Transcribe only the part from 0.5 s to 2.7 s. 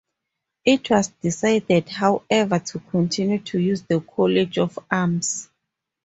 It was decided however